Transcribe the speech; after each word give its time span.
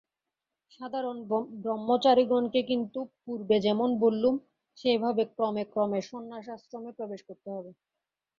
সাধারণ 0.71 1.17
ব্রহ্মচারিগণকে 1.63 2.61
কিন্তু 2.69 2.99
পূর্বে 3.23 3.57
যেমন 3.65 3.89
বললুম, 4.03 4.35
সেইভাবে 4.77 5.23
ক্রমে 5.33 5.63
ক্রমে 5.71 5.99
সন্ন্যাসাশ্রমে 6.09 6.91
প্রবেশ 6.97 7.21
করতে 7.27 7.49
হবে। 7.55 7.71